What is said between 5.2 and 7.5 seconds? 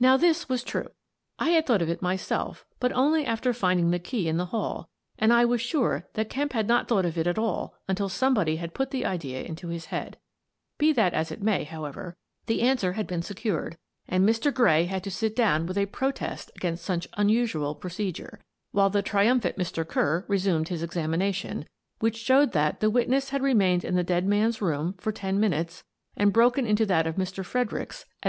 I was sure that Kemp had not thought of it at